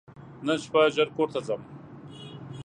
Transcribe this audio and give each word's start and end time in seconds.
نن 0.45 0.57
شپه 0.63 0.81
ژر 0.95 1.09
کور 1.15 1.29
ته 1.33 1.39
ځم! 1.47 1.61